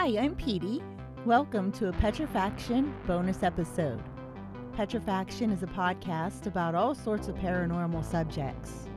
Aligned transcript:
Hi, 0.00 0.16
I'm 0.16 0.36
Petey. 0.36 0.80
Welcome 1.26 1.72
to 1.72 1.88
a 1.88 1.92
Petrifaction 1.92 2.92
bonus 3.08 3.42
episode. 3.42 4.00
Petrifaction 4.76 5.52
is 5.52 5.64
a 5.64 5.66
podcast 5.66 6.46
about 6.46 6.76
all 6.76 6.94
sorts 6.94 7.26
of 7.26 7.34
paranormal 7.34 8.04
subjects. 8.04 8.88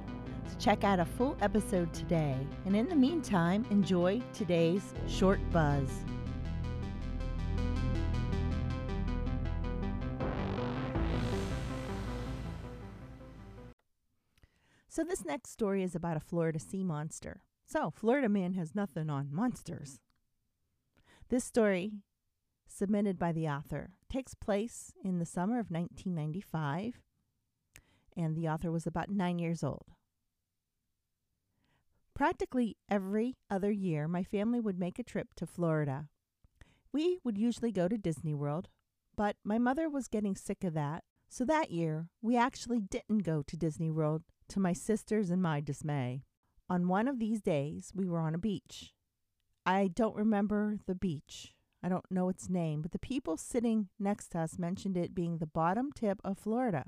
So 0.48 0.56
check 0.60 0.84
out 0.84 1.00
a 1.00 1.06
full 1.06 1.36
episode 1.42 1.92
today, 1.92 2.38
and 2.68 2.76
in 2.76 2.88
the 2.88 2.96
meantime, 2.96 3.66
enjoy 3.72 4.22
today's 4.32 4.94
short 5.08 5.40
buzz. 5.50 5.90
So, 14.88 15.04
this 15.04 15.26
next 15.26 15.50
story 15.50 15.82
is 15.82 15.96
about 15.96 16.18
a 16.18 16.20
Florida 16.20 16.60
sea 16.60 16.84
monster. 16.84 17.42
So, 17.66 17.90
Florida 17.90 18.30
man 18.30 18.54
has 18.54 18.76
nothing 18.76 19.10
on 19.10 19.30
monsters. 19.32 20.00
This 21.32 21.46
story, 21.46 21.94
submitted 22.68 23.18
by 23.18 23.32
the 23.32 23.48
author, 23.48 23.92
takes 24.10 24.34
place 24.34 24.92
in 25.02 25.18
the 25.18 25.26
summer 25.26 25.60
of 25.62 25.72
1995, 25.72 27.00
and 28.18 28.36
the 28.36 28.50
author 28.50 28.70
was 28.70 28.86
about 28.86 29.10
nine 29.10 29.40
years 29.40 29.64
old. 29.64 29.86
Practically 32.14 32.76
every 32.90 33.38
other 33.50 33.72
year, 33.72 34.10
my 34.10 34.24
family 34.24 34.60
would 34.60 34.78
make 34.78 35.00
a 35.00 35.04
trip 35.04 35.34
to 35.36 35.46
Florida. 35.46 36.10
We 36.92 37.20
would 37.24 37.38
usually 37.38 37.72
go 37.72 37.88
to 37.88 37.98
Disney 37.98 38.34
World, 38.34 38.68
but 39.16 39.38
my 39.46 39.58
mother 39.58 39.90
was 39.90 40.10
getting 40.10 40.36
sick 40.36 40.66
of 40.66 40.74
that, 40.74 41.06
so 41.30 41.46
that 41.46 41.72
year 41.72 42.10
we 42.22 42.36
actually 42.36 42.82
didn't 42.82 43.20
go 43.20 43.42
to 43.42 43.56
Disney 43.56 43.90
World 43.90 44.24
to 44.50 44.60
my 44.60 44.74
sister's 44.74 45.30
and 45.30 45.42
my 45.42 45.62
dismay. 45.62 46.24
On 46.70 46.90
one 46.90 47.08
of 47.08 47.20
these 47.20 47.40
days, 47.40 47.94
we 47.96 48.10
were 48.10 48.20
on 48.20 48.36
a 48.36 48.38
beach. 48.38 48.92
I 49.66 49.90
don't 49.94 50.16
remember 50.16 50.78
the 50.88 50.96
beach. 50.96 51.54
I 51.84 51.90
don't 51.90 52.10
know 52.12 52.30
its 52.30 52.50
name, 52.50 52.82
but 52.82 52.92
the 52.92 53.00
people 53.00 53.38
sitting 53.38 53.90
next 54.00 54.30
to 54.30 54.40
us 54.40 54.58
mentioned 54.60 54.98
it 54.98 55.16
being 55.16 55.38
the 55.38 55.48
bottom 55.48 55.92
tip 55.92 56.20
of 56.24 56.38
Florida. 56.38 56.86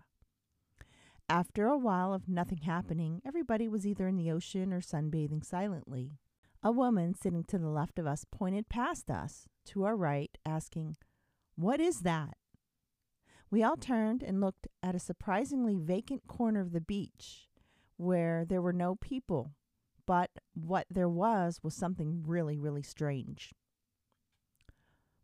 After 1.30 1.68
a 1.68 1.78
while 1.78 2.14
of 2.14 2.28
nothing 2.28 2.60
happening, 2.60 3.22
everybody 3.26 3.68
was 3.68 3.88
either 3.88 4.08
in 4.08 4.18
the 4.18 4.32
ocean 4.32 4.74
or 4.74 4.82
sunbathing 4.82 5.44
silently. 5.44 6.18
A 6.62 6.72
woman 6.72 7.14
sitting 7.14 7.44
to 7.46 7.58
the 7.58 7.70
left 7.70 7.98
of 8.00 8.08
us 8.08 8.26
pointed 8.32 8.70
past 8.70 9.10
us 9.10 9.48
to 9.66 9.84
our 9.84 9.96
right, 9.96 10.38
asking, 10.46 10.98
What 11.56 11.80
is 11.80 12.02
that? 12.02 12.38
We 13.50 13.64
all 13.64 13.78
turned 13.78 14.24
and 14.24 14.42
looked 14.42 14.68
at 14.82 14.96
a 14.96 15.00
surprisingly 15.00 15.78
vacant 15.78 16.28
corner 16.28 16.62
of 16.62 16.72
the 16.72 16.82
beach 16.82 17.50
where 17.98 18.46
there 18.46 18.62
were 18.62 18.74
no 18.74 18.96
people, 18.96 19.52
but 20.06 20.32
what 20.54 20.88
there 20.90 21.10
was 21.10 21.60
was 21.64 21.74
something 21.74 22.24
really, 22.26 22.58
really 22.58 22.84
strange. 22.84 23.54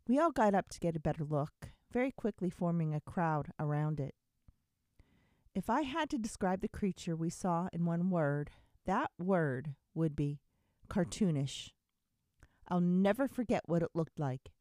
We 0.06 0.18
all 0.18 0.32
got 0.32 0.54
up 0.54 0.68
to 0.70 0.80
get 0.80 0.96
a 0.96 1.00
better 1.00 1.24
look, 1.24 1.70
very 1.92 2.10
quickly 2.10 2.50
forming 2.50 2.94
a 2.94 3.00
crowd 3.00 3.52
around 3.58 4.00
it. 4.00 4.14
If 5.54 5.68
I 5.68 5.82
had 5.82 6.08
to 6.10 6.18
describe 6.18 6.60
the 6.60 6.68
creature 6.68 7.16
we 7.16 7.30
saw 7.30 7.68
in 7.72 7.84
one 7.84 8.10
word, 8.10 8.50
that 8.86 9.10
word 9.18 9.74
would 9.94 10.16
be 10.16 10.40
cartoonish. 10.88 11.70
I'll 12.68 12.80
never 12.80 13.28
forget 13.28 13.62
what 13.66 13.82
it 13.82 13.90
looked 13.94 14.18
like. 14.18 14.52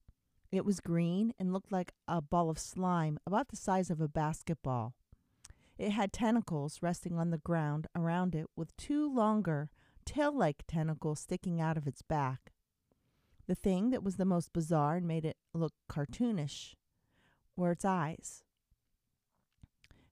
It 0.52 0.66
was 0.66 0.80
green 0.80 1.34
and 1.40 1.54
looked 1.54 1.72
like 1.72 1.94
a 2.08 2.22
ball 2.22 2.50
of 2.50 2.58
slime 2.58 3.20
about 3.26 3.50
the 3.50 3.56
size 3.56 3.92
of 3.92 4.02
a 4.02 4.08
basketball. 4.08 4.96
It 5.78 5.92
had 5.92 6.12
tentacles 6.12 6.80
resting 6.82 7.18
on 7.18 7.30
the 7.30 7.38
ground 7.38 7.88
around 7.96 8.36
it 8.36 8.48
with 8.56 8.76
two 8.76 9.14
longer, 9.14 9.70
tail 10.10 10.36
like 10.36 10.64
tentacle 10.68 11.14
sticking 11.16 11.62
out 11.62 11.78
of 11.78 11.86
its 11.86 12.02
back. 12.02 12.52
The 13.48 13.54
thing 13.54 13.92
that 13.92 14.04
was 14.04 14.18
the 14.18 14.26
most 14.26 14.52
bizarre 14.54 14.96
and 14.96 15.08
made 15.08 15.24
it 15.24 15.38
look 15.54 15.74
cartoonish 15.88 16.76
were 17.56 17.72
its 17.72 17.86
eyes. 17.86 18.44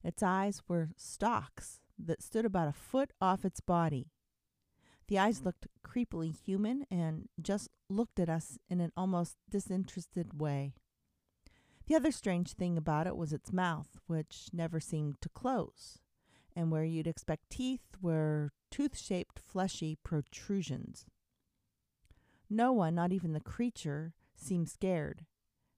Its 0.03 0.21
eyes 0.21 0.61
were 0.67 0.89
stalks 0.95 1.79
that 1.97 2.21
stood 2.21 2.45
about 2.45 2.67
a 2.67 2.73
foot 2.73 3.11
off 3.19 3.43
its 3.43 3.59
body. 3.59 4.11
The 5.07 5.17
eyes 5.17 5.43
looked 5.43 5.65
creepily 5.83 6.31
human 6.31 6.85
and 6.91 7.29
just 7.41 7.69
looked 7.89 8.19
at 8.19 8.29
us 8.29 8.59
in 8.69 8.79
an 8.79 8.91
almost 8.95 9.37
disinterested 9.49 10.39
way. 10.39 10.73
The 11.87 11.95
other 11.95 12.11
strange 12.11 12.53
thing 12.53 12.77
about 12.77 13.07
it 13.07 13.17
was 13.17 13.33
its 13.33 13.51
mouth, 13.51 13.97
which 14.05 14.49
never 14.53 14.79
seemed 14.79 15.21
to 15.21 15.29
close, 15.29 15.99
and 16.57 16.71
where 16.71 16.83
you'd 16.83 17.05
expect 17.05 17.51
teeth 17.51 17.83
were 18.01 18.49
tooth 18.71 18.97
shaped 18.97 19.39
fleshy 19.45 19.95
protrusions. 20.03 21.05
No 22.49 22.71
one, 22.71 22.95
not 22.95 23.13
even 23.13 23.33
the 23.33 23.39
creature, 23.39 24.15
seemed 24.35 24.67
scared, 24.67 25.23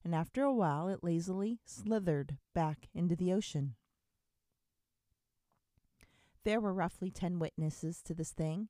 and 0.02 0.14
after 0.14 0.42
a 0.42 0.54
while 0.54 0.88
it 0.88 1.04
lazily 1.04 1.58
slithered 1.66 2.38
back 2.54 2.88
into 2.94 3.14
the 3.14 3.30
ocean. 3.30 3.74
There 6.44 6.60
were 6.60 6.72
roughly 6.72 7.10
ten 7.10 7.38
witnesses 7.38 8.00
to 8.04 8.14
this 8.14 8.30
thing, 8.30 8.68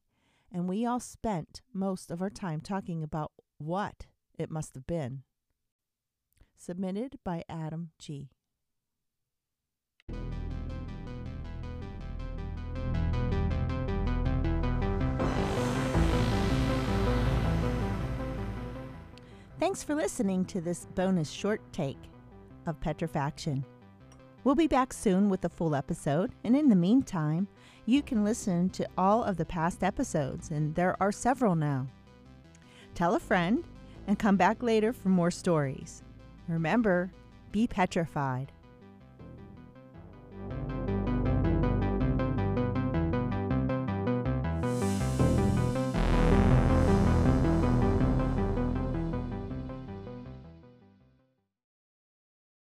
and 0.50 0.69
we 0.69 0.84
all 0.84 0.98
spent 0.98 1.62
most 1.72 2.10
of 2.10 2.21
our 2.21 2.31
time 2.31 2.60
talking 2.60 3.04
about 3.04 3.31
what 3.59 4.06
it 4.37 4.50
must 4.50 4.75
have 4.75 4.87
been. 4.87 5.22
Submitted 6.56 7.21
by 7.25 7.44
Adam 7.48 7.91
G. 8.00 8.31
Thanks 19.60 19.82
for 19.82 19.94
listening 19.94 20.47
to 20.47 20.62
this 20.62 20.87
bonus 20.94 21.28
short 21.31 21.60
take 21.71 21.98
of 22.66 22.81
Petrifaction. 22.81 23.62
We'll 24.43 24.54
be 24.54 24.66
back 24.66 24.91
soon 24.94 25.28
with 25.28 25.44
a 25.44 25.50
full 25.50 25.75
episode, 25.75 26.32
and 26.44 26.56
in 26.56 26.71
the 26.71 26.75
meantime, 26.75 27.47
you 27.84 28.00
can 28.00 28.25
listen 28.25 28.71
to 28.71 28.88
all 28.97 29.22
of 29.22 29.37
the 29.37 29.44
past 29.44 29.84
episodes, 29.84 30.50
and 30.50 30.75
there 30.75 30.97
are 30.98 31.12
several 31.12 31.54
now. 31.54 31.87
Tell 32.94 33.16
a 33.16 33.21
friend 33.21 33.62
and 34.06 34.19
come 34.19 34.38
back 34.38 34.62
later 34.62 34.94
for 34.94 35.10
more 35.10 35.31
stories. 35.31 36.04
Remember, 36.48 37.12
be 37.53 37.66
petrified. 37.66 38.53